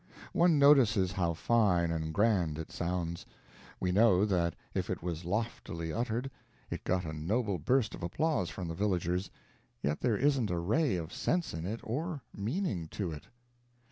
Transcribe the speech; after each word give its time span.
One 0.33 0.57
notices 0.57 1.11
how 1.11 1.35
fine 1.35 1.91
and 1.91 2.11
grand 2.11 2.57
it 2.57 2.71
sounds. 2.71 3.23
We 3.79 3.91
know 3.91 4.25
that 4.25 4.55
if 4.73 4.89
it 4.89 5.03
was 5.03 5.25
loftily 5.25 5.93
uttered, 5.93 6.31
it 6.71 6.83
got 6.83 7.05
a 7.05 7.13
noble 7.13 7.59
burst 7.59 7.93
of 7.93 8.01
applause 8.01 8.49
from 8.49 8.67
the 8.67 8.73
villagers; 8.73 9.29
yet 9.83 9.99
there 10.01 10.17
isn't 10.17 10.49
a 10.49 10.57
ray 10.57 10.95
of 10.95 11.13
sense 11.13 11.53
in 11.53 11.67
it, 11.67 11.81
or 11.83 12.23
meaning 12.33 12.87
to 12.93 13.11
it. 13.11 13.25